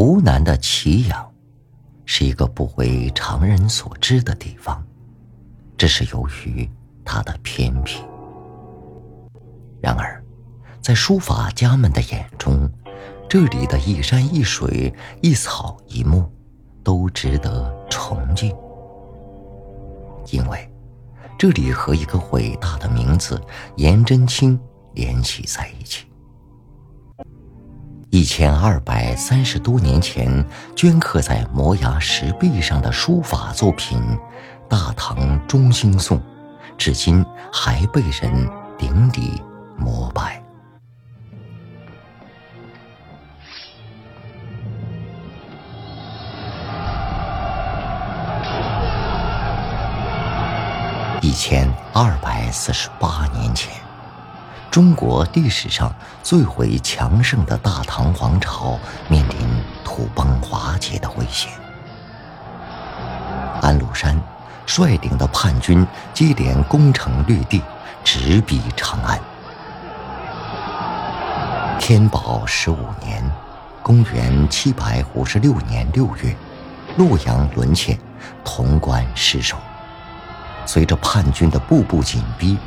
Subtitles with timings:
[0.00, 1.28] 湖南的祁阳，
[2.06, 4.80] 是一个不为常人所知的地方，
[5.76, 6.70] 这是由于
[7.04, 8.00] 它的偏僻。
[9.80, 10.22] 然而，
[10.80, 12.70] 在书法家们的眼中，
[13.28, 16.30] 这里的一山一水、一草一木，
[16.84, 18.54] 都值得崇敬，
[20.30, 20.72] 因为
[21.36, 23.42] 这里和一个伟大的名字
[23.74, 24.56] 颜真卿
[24.94, 26.06] 联系在一起。
[28.10, 30.42] 一千二百三十多年前
[30.74, 33.98] 镌刻在摩崖石壁上的书法作品
[34.66, 36.18] 《大唐中兴颂》，
[36.78, 38.48] 至今还被人
[38.78, 39.42] 顶礼
[39.76, 40.42] 膜拜。
[51.20, 53.87] 一千二百四十八年前。
[54.70, 59.38] 中国历史上最为强盛的大唐王朝面临
[59.82, 61.50] 土崩瓦解的危险。
[63.62, 64.20] 安禄山
[64.66, 67.62] 率领的叛军接连攻城略地，
[68.04, 69.18] 直逼长安。
[71.80, 73.24] 天宝十五年
[73.82, 76.36] （公元756年六月），
[76.98, 77.98] 洛阳沦陷，
[78.44, 79.56] 潼关失守。
[80.66, 82.58] 随着叛军的步步紧逼，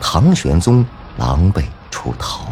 [0.00, 0.84] 唐玄宗。
[1.18, 2.46] 狼狈出逃，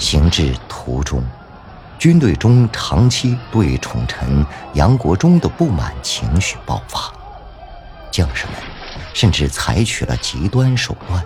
[0.00, 1.22] 行至途中，
[1.98, 7.12] 军队中长期对宠臣杨国忠的不满情绪爆发，
[8.10, 8.54] 将士们
[9.14, 11.24] 甚至采取了极端手段，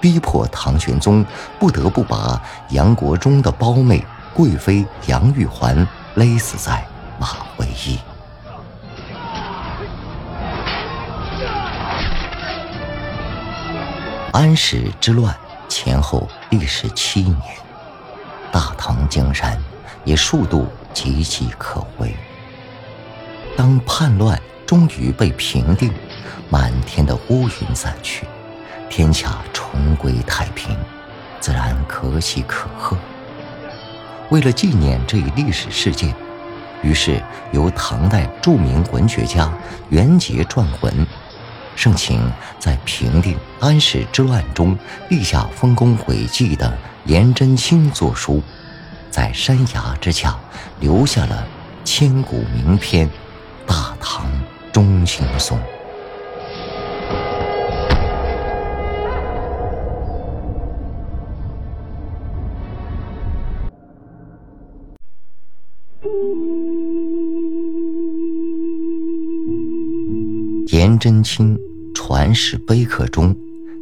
[0.00, 1.24] 逼迫唐玄宗
[1.60, 2.40] 不得不把
[2.70, 6.84] 杨国忠的胞妹贵妃杨玉环勒死在
[7.18, 7.98] 马嵬驿。
[14.32, 15.36] 安史之乱
[15.68, 17.38] 前后历时七年，
[18.50, 19.62] 大唐江山
[20.04, 22.16] 也数度岌岌可危。
[23.58, 25.92] 当叛乱终于被平定，
[26.48, 28.26] 满天的乌云散去，
[28.88, 30.74] 天下重归太平，
[31.38, 32.96] 自然可喜可贺。
[34.30, 36.14] 为了纪念这一历史事件，
[36.82, 37.22] 于是
[37.52, 39.52] 由唐代著名文学家
[39.90, 41.06] 元节撰文。
[41.74, 44.78] 盛情在平定安史之乱中
[45.08, 48.42] 立下丰功伟绩的颜真卿作书，
[49.10, 50.38] 在山崖之下
[50.80, 51.46] 留下了
[51.84, 53.08] 千古名篇
[53.66, 54.30] 《大唐
[54.72, 55.58] 中兴颂》。
[70.82, 71.56] 颜真卿
[71.94, 73.36] 传世碑刻中，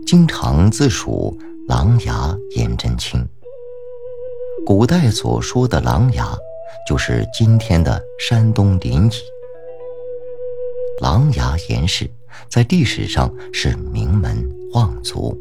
[0.07, 1.35] 经常自述
[1.67, 3.27] 琅琊颜真卿。
[4.67, 6.37] 古代所说的琅琊，
[6.87, 9.23] 就是今天的山东临沂。
[11.01, 12.07] 琅琊颜氏
[12.51, 15.35] 在历史上是名门望族，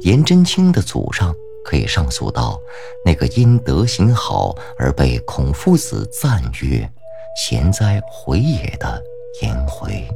[0.00, 2.58] 颜真卿的祖上可以上溯到
[3.04, 6.90] 那个因德行好而被孔夫子赞曰
[7.36, 9.02] “贤哉，回也”的
[9.42, 10.08] 颜回。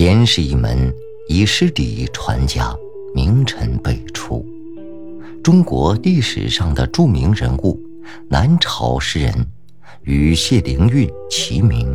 [0.00, 0.90] 颜氏一门
[1.28, 2.74] 以诗礼传家，
[3.14, 4.42] 名臣辈出。
[5.44, 7.78] 中国历史上的著名人物，
[8.26, 9.46] 南朝诗人
[10.04, 11.94] 与谢灵运齐名，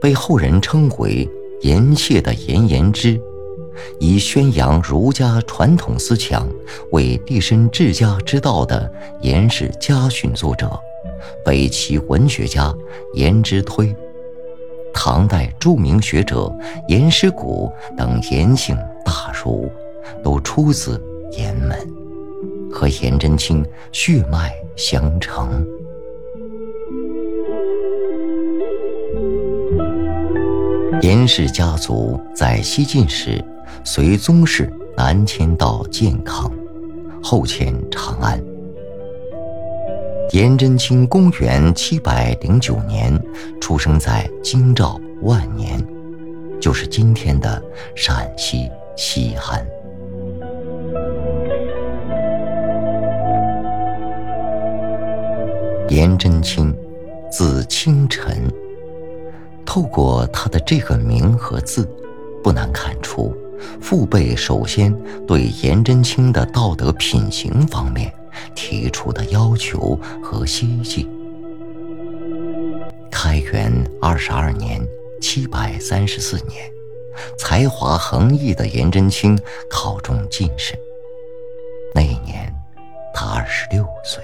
[0.00, 1.28] 被后人称为
[1.60, 3.20] “颜谢”的颜延之，
[4.00, 6.48] 以宣扬儒家传统思想
[6.92, 8.90] 为立身治家之道的
[9.20, 10.70] 颜氏家训作者，
[11.44, 12.74] 北齐文学家
[13.12, 13.94] 颜之推。
[14.94, 16.50] 唐代著名学者
[16.88, 18.74] 颜师古等颜姓
[19.04, 19.70] 大儒，
[20.22, 20.98] 都出自
[21.36, 21.76] 颜门，
[22.72, 23.62] 和颜真卿
[23.92, 25.66] 血脉相承。
[31.02, 33.44] 颜氏家族在西晋时
[33.82, 36.50] 随宗室南迁到建康，
[37.22, 38.53] 后迁长安。
[40.30, 43.12] 颜真卿公元七百零九年
[43.60, 45.80] 出生在京兆万年，
[46.60, 47.62] 就是今天的
[47.94, 49.64] 陕西西安。
[55.88, 56.74] 颜真卿，
[57.30, 58.50] 字清晨。
[59.64, 61.88] 透过他的这个名和字，
[62.42, 63.34] 不难看出，
[63.80, 64.94] 父辈首先
[65.26, 68.12] 对颜真卿的道德品行方面。
[68.54, 71.08] 提出的要求和希冀。
[73.10, 74.80] 开元二十二年
[75.20, 76.70] （七百三十四年），
[77.38, 79.38] 才华横溢的颜真卿
[79.70, 80.74] 考中进士。
[81.94, 82.52] 那一年，
[83.14, 84.22] 他二十六岁。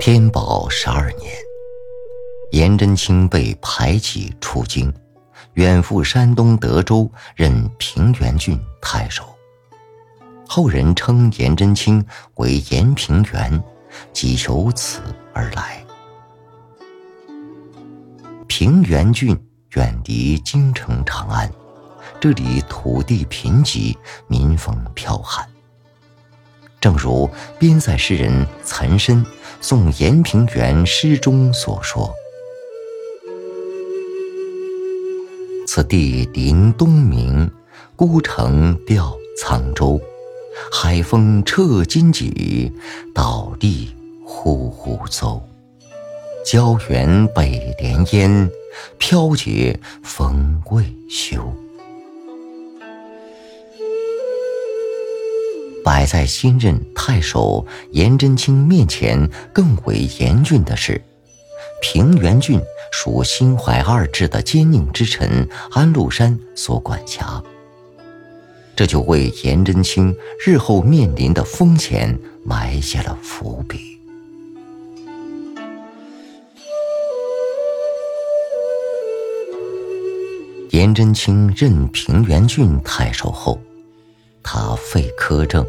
[0.00, 1.32] 天宝十二年，
[2.50, 4.92] 颜真卿被排挤出京，
[5.54, 9.24] 远赴山东德州任平原郡太守。
[10.46, 12.04] 后人称颜真卿
[12.34, 13.62] 为颜平原，
[14.12, 15.00] 即由此
[15.32, 15.84] 而来。
[18.46, 19.38] 平原郡。
[19.74, 21.50] 远离京城长安，
[22.20, 23.96] 这里土地贫瘠，
[24.28, 25.48] 民风剽悍。
[26.78, 27.26] 正如
[27.58, 29.24] 边塞诗人岑参
[29.62, 32.14] 送延平原诗中所说
[35.66, 37.50] ：“此地临东冥，
[37.96, 40.00] 孤城吊沧州。
[40.70, 42.70] 海风彻荆棘，
[43.14, 43.90] 倒地
[44.24, 45.42] 呼呼奏。
[46.44, 48.50] 郊原北连烟。”
[48.96, 51.52] 飘结风未休。
[55.84, 61.02] 摆在新任太守颜真卿面前更为严峻的是，
[61.82, 62.60] 平原郡
[62.92, 67.42] 属心怀二志的奸佞之臣安禄山所管辖，
[68.76, 73.98] 这就为颜真卿日后面临的风险埋下了伏笔。
[80.70, 83.60] 颜真卿任平原郡太守后，
[84.40, 85.66] 他废苛政，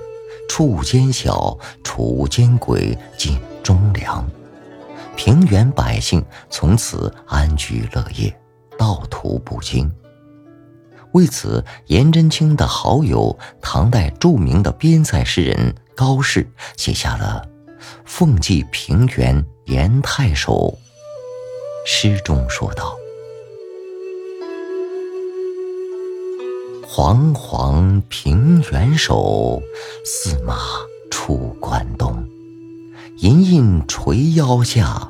[0.48, 4.26] 处奸小，除奸鬼，尽忠良，
[5.16, 8.36] 平原百姓从此安居乐业，
[8.78, 9.92] 道途不惊。
[11.14, 17.48] 为此，颜真卿的好友唐代著名的边塞诗人高适写下了
[18.04, 20.54] 《奉祭平原颜太守》，
[21.86, 22.98] 诗中说道。
[26.88, 29.62] 煌煌平原首，
[30.06, 30.58] 驷马
[31.10, 32.23] 出关东。
[33.24, 35.10] 银印垂腰下，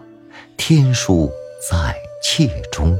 [0.55, 1.31] 天书
[1.67, 2.95] 在切中。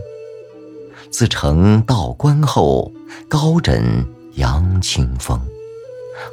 [1.12, 2.92] 自成道观后，
[3.27, 5.39] 高枕扬清风。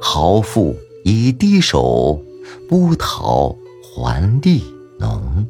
[0.00, 0.74] 豪富
[1.04, 2.22] 以低首，
[2.70, 4.64] 不讨还地
[4.98, 5.46] 农。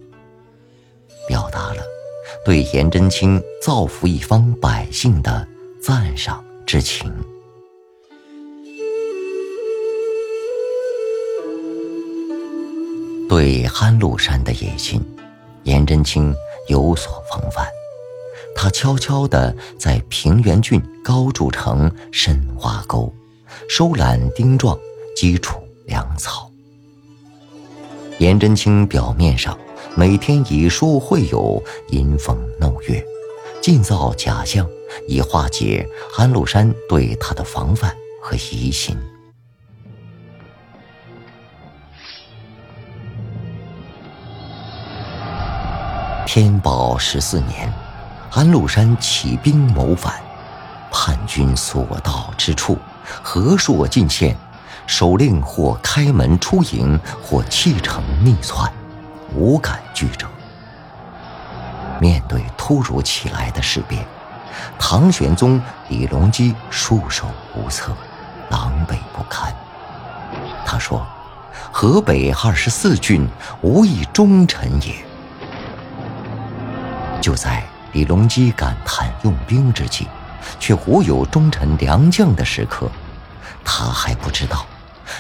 [1.29, 1.85] 表达了
[2.45, 5.47] 对颜真卿造福一方百姓的
[5.81, 6.45] 赞赏。
[6.67, 7.13] 之情，
[13.41, 15.03] 对安禄山的野心，
[15.63, 16.35] 颜真卿
[16.69, 17.67] 有所防范。
[18.55, 23.11] 他悄悄地在平原郡高筑城，深挖沟，
[23.67, 24.79] 收揽丁壮，
[25.17, 26.51] 基础粮草。
[28.19, 29.59] 颜真卿表面上
[29.95, 33.03] 每天以书会友，吟风弄月，
[33.63, 34.69] 尽造假象。
[35.09, 38.95] 以化解安禄山对他的防范和疑心。
[46.27, 47.73] 天宝十四年，
[48.31, 50.15] 安禄山起兵谋反，
[50.91, 52.79] 叛军所到之处，
[53.23, 54.37] 河朔尽现，
[54.87, 58.71] 首领或开门出营，或弃城逆窜，
[59.35, 60.29] 无敢拒者。
[62.01, 64.07] 面对突如其来的事变。
[64.79, 67.93] 唐玄宗李隆基束手无策，
[68.51, 69.53] 狼狈不堪。
[70.65, 71.05] 他说
[71.73, 73.29] ：“河北二十四郡
[73.63, 74.95] 无一忠臣也。”
[77.21, 77.63] 就在
[77.93, 80.07] 李隆基感叹用兵之际，
[80.59, 82.91] 却无有忠臣良将的时刻，
[83.65, 84.65] 他还不知道，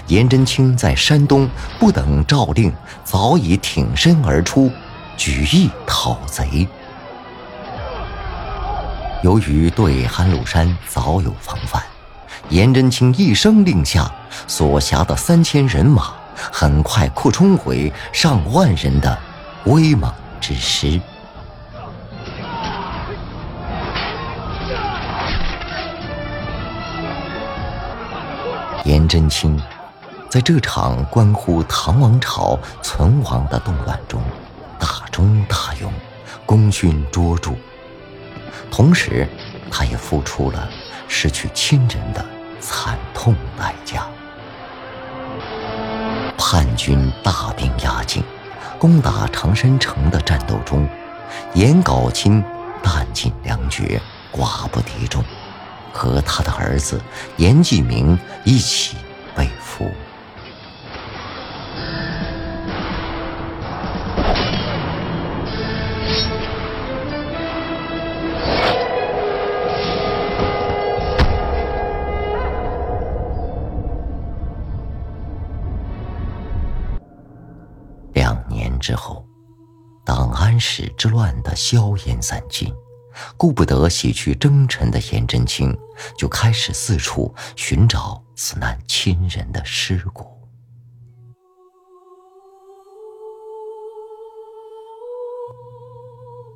[0.06, 2.72] 颜真卿在山东不等诏令，
[3.04, 4.70] 早已挺身而出，
[5.16, 6.66] 举义讨贼。
[9.22, 11.82] 由于对安禄山早有防范，
[12.48, 14.10] 颜真卿一声令下，
[14.46, 19.18] 所辖的三千人马很快扩充为上万人的
[19.64, 20.98] 威猛之师。
[28.84, 29.60] 颜真卿
[30.28, 34.22] 在这场关乎唐王朝存亡的动乱中，
[34.78, 35.92] 大忠大勇，
[36.46, 37.52] 功勋卓著。
[38.70, 39.28] 同时，
[39.70, 40.68] 他也付出了
[41.08, 42.24] 失去亲人的
[42.60, 44.06] 惨痛代价。
[46.38, 48.22] 叛军大兵压境，
[48.78, 50.88] 攻打常山城的战斗中，
[51.54, 52.42] 颜杲卿
[52.82, 54.00] 弹尽粮绝，
[54.32, 55.22] 寡不敌众，
[55.92, 57.00] 和他的儿子
[57.36, 58.96] 严季明一起
[59.36, 59.90] 被俘。
[78.12, 79.24] 两年之后，
[80.04, 82.72] 档案室之乱的硝烟散尽。
[83.36, 85.76] 顾不得洗去征尘的颜真卿，
[86.16, 90.26] 就开始四处寻找死难亲人的尸骨。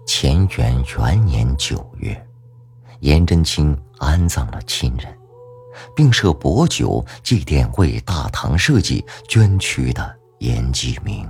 [0.06, 2.26] 乾元元年九月，
[3.00, 5.18] 颜真卿安葬了亲人，
[5.94, 11.28] 并设薄酒祭奠为大唐社稷捐躯的颜继明。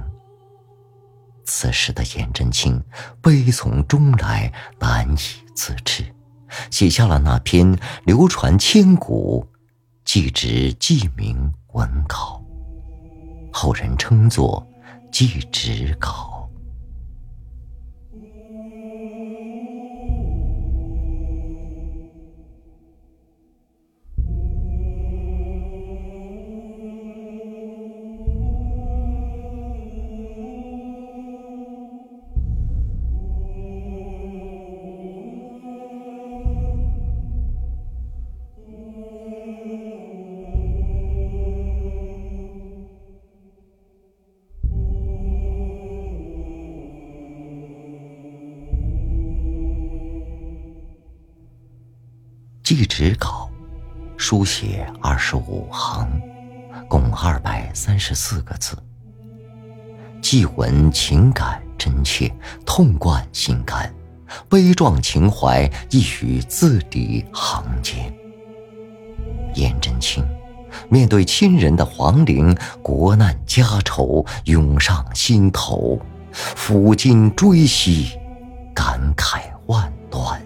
[1.44, 2.82] 此时的颜真卿
[3.20, 5.18] 悲从中来，难以
[5.54, 6.04] 自制，
[6.70, 9.46] 写下了那篇流传千古
[10.04, 12.42] 《记直记名文稿》，
[13.52, 14.66] 后人称作
[15.10, 16.30] 《记职稿》。
[52.64, 53.50] 祭侄稿，
[54.16, 56.08] 书写二十五行，
[56.88, 58.74] 共二百三十四个字。
[60.22, 63.94] 祭文情感真切，痛贯心肝，
[64.48, 68.10] 悲壮情怀溢于字里行间。
[69.54, 70.24] 颜真卿
[70.88, 76.00] 面对亲人的亡灵，国难家仇涌上心头，
[76.32, 78.18] 抚今追昔，
[78.74, 80.42] 感慨万端。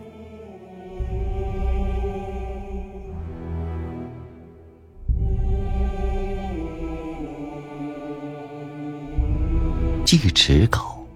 [10.09, 11.07] 祭侄稿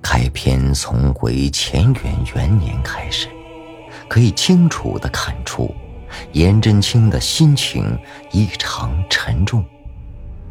[0.00, 3.28] 开篇从为乾元元年开始，
[4.08, 5.70] 可以清楚的看出，
[6.32, 7.98] 颜真卿的心情
[8.32, 9.62] 异常沉重，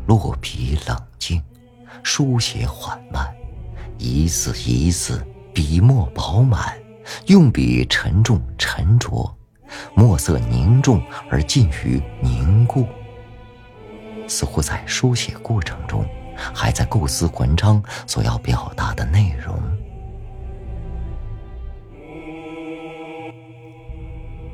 [0.05, 1.41] 落笔冷静，
[2.03, 3.35] 书写缓慢，
[3.97, 6.77] 一字一字笔墨饱满，
[7.25, 9.35] 用笔沉重沉着，
[9.95, 11.01] 墨色凝重
[11.31, 12.85] 而近于凝固，
[14.27, 16.07] 似乎在书写过程中。
[16.57, 19.55] 还在构思文章所要表达的内容。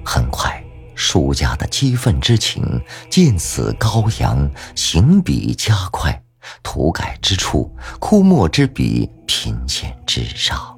[0.05, 0.61] 很快，
[0.95, 2.61] 书家的激愤之情
[3.09, 6.21] 见此高扬，行笔加快，
[6.61, 10.77] 涂改之处，枯墨之笔频现纸上。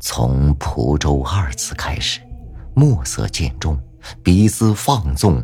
[0.00, 2.20] 从“蒲州”二字开始，
[2.74, 3.78] 墨色渐重，
[4.24, 5.40] 笔姿放纵。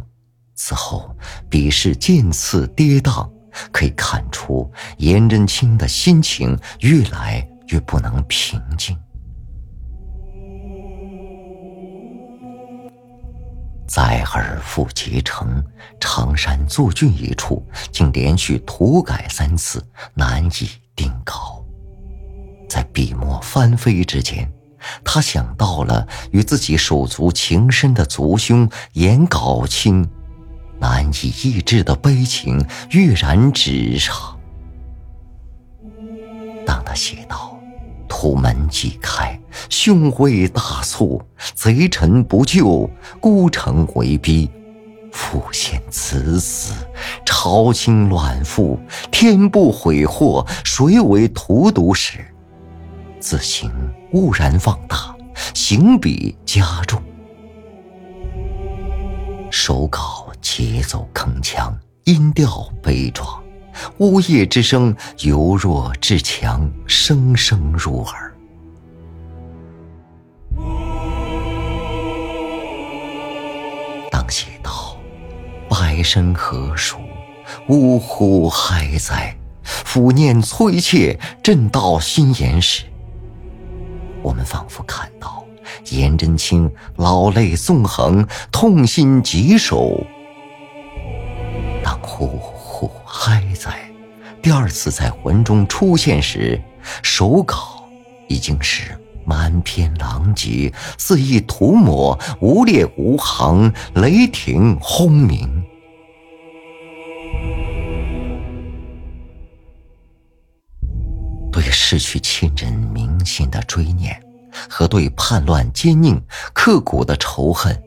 [0.57, 1.17] 此后，
[1.49, 3.29] 笔势渐次跌宕，
[3.71, 8.97] 可以看出颜真卿的心情越来越不能平静。
[13.87, 15.63] 在尔父集城
[16.01, 21.63] 常山作郡一处，竟连续涂改三次，难以定稿。
[22.71, 24.51] 在笔墨翻飞之间，
[25.05, 30.09] 他想到了与自己手足情深的族兄颜杲卿。
[30.83, 34.37] 难以抑制的悲情跃然纸上。
[36.67, 37.57] 当他写道
[38.09, 39.39] ：“土门既开，
[39.71, 41.23] 凶威大促，
[41.55, 44.51] 贼臣不救，孤城为逼，
[45.13, 46.75] 复现此死，
[47.25, 48.77] 朝清乱覆，
[49.13, 52.19] 天不悔祸，谁为荼毒时？”
[53.21, 53.71] 自行
[54.13, 55.15] 兀然放大，
[55.55, 57.01] 行笔加重，
[59.49, 60.22] 手稿。
[60.43, 61.73] 节奏铿锵，
[62.05, 63.43] 音调悲壮，
[63.99, 68.35] 呜咽之声由弱至强，声声入耳。
[74.11, 74.97] 当写道
[75.71, 76.99] “百身何属，
[77.69, 79.35] 呜呼哀哉，
[79.65, 82.83] 抚念催切，震到心弦”时，
[84.23, 85.45] 我们仿佛看到
[85.91, 90.05] 颜真卿老泪纵横，痛心疾首。
[92.03, 93.91] 呼呼嗨哉！
[94.43, 96.61] 第二次在魂中出现时，
[97.03, 97.89] 手稿
[98.29, 105.63] 已经是满篇狼藉，肆意涂抹，无列无行，雷霆轰鸣。
[111.53, 114.21] 对失去亲人铭心的追念，
[114.69, 116.21] 和对叛乱奸佞
[116.53, 117.81] 刻骨的仇恨。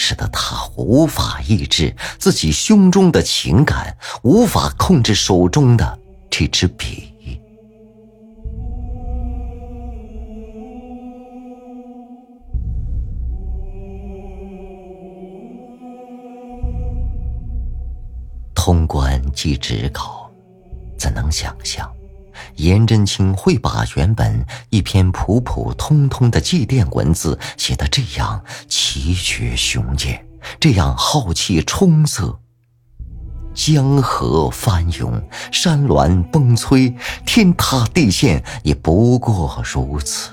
[0.00, 5.98] 使得他无法抑制自己胸中的情感，无法控制手中的
[6.30, 7.12] 这支笔。
[18.54, 20.30] 通关寄纸稿，
[20.96, 21.90] 怎能想象，
[22.56, 30.26] 颜真卿会把原本一篇普普通通的祭奠文字写得这样奇绝雄健，
[30.58, 32.38] 这样浩气冲塞？
[33.54, 36.94] 江河翻涌，山峦崩摧，
[37.26, 40.30] 天塌地陷，也不过如此。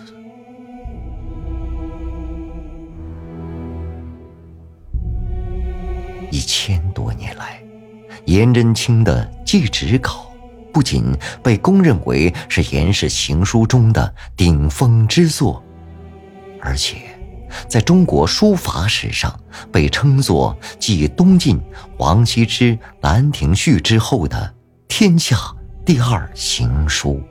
[6.31, 7.61] 一千多年来。
[8.25, 10.24] 颜真卿的祭纸稿，
[10.75, 11.05] 不仅
[11.41, 15.63] 被公认为是颜氏行书中的顶峰之作，
[16.59, 16.97] 而且
[17.69, 19.33] 在中国书法史上
[19.71, 21.61] 被称作继东晋
[21.97, 24.53] 王羲之《兰亭序》之后的
[24.89, 25.37] 天下
[25.85, 27.23] 第二行书。